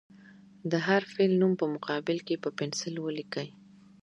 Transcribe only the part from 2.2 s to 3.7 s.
کې په پنسل ولیکئ.